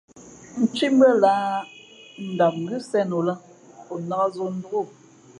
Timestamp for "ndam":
2.33-2.53